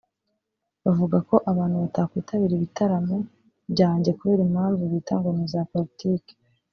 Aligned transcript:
bavuga 0.83 1.17
ko 1.29 1.35
abantu 1.51 1.75
batakwitabira 1.83 2.53
ibitaramo 2.55 3.17
byanjye 3.73 4.09
kubera 4.17 4.41
impamvu 4.47 4.81
bita 4.91 5.13
ngo 5.17 5.29
ni 5.35 5.41
iza 5.45 5.61
politike 5.73 6.31